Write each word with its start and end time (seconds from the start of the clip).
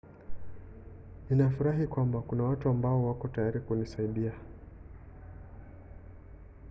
nafurahi 1.29 1.87
kwamba 1.87 2.21
kuna 2.21 2.43
watu 2.43 2.69
ambao 2.69 3.05
wako 3.05 3.27
tayari 3.27 3.59
kunisaidia 3.59 4.31